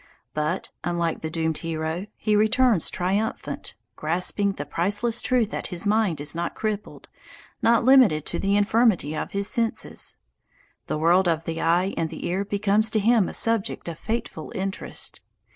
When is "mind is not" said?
5.85-6.55